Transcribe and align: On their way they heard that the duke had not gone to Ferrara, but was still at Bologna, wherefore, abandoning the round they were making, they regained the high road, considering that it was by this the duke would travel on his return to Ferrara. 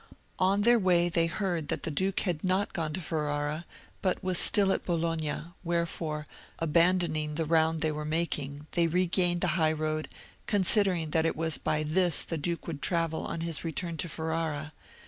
On 0.39 0.63
their 0.63 0.79
way 0.79 1.09
they 1.09 1.27
heard 1.27 1.67
that 1.67 1.83
the 1.83 1.91
duke 1.91 2.21
had 2.21 2.43
not 2.43 2.73
gone 2.73 2.91
to 2.93 2.99
Ferrara, 3.01 3.67
but 4.01 4.23
was 4.23 4.39
still 4.39 4.71
at 4.71 4.83
Bologna, 4.83 5.43
wherefore, 5.63 6.25
abandoning 6.57 7.35
the 7.35 7.45
round 7.45 7.81
they 7.81 7.91
were 7.91 8.03
making, 8.03 8.65
they 8.71 8.87
regained 8.87 9.41
the 9.41 9.49
high 9.61 9.73
road, 9.73 10.09
considering 10.47 11.11
that 11.11 11.27
it 11.27 11.35
was 11.35 11.59
by 11.59 11.83
this 11.83 12.23
the 12.23 12.39
duke 12.39 12.65
would 12.65 12.81
travel 12.81 13.27
on 13.27 13.41
his 13.41 13.63
return 13.63 13.95
to 13.97 14.09
Ferrara. 14.09 14.73